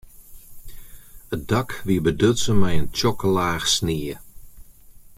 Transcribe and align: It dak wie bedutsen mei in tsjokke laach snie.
It 1.33 1.41
dak 1.51 1.69
wie 1.85 2.03
bedutsen 2.05 2.57
mei 2.61 2.75
in 2.81 2.87
tsjokke 2.95 3.29
laach 3.35 3.65
snie. 3.75 4.15